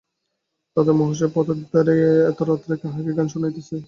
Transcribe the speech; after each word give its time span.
দাদা 0.77 0.93
মহাশয়, 0.99 1.31
পথের 1.35 1.57
ধারে 1.65 1.95
এত 2.29 2.39
রাত্রে 2.41 2.73
কাহাকে 2.81 3.11
গান 3.17 3.27
শুনাইতেছ? 3.33 3.69